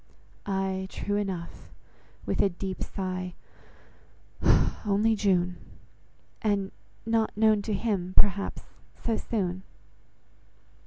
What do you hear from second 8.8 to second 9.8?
so soon."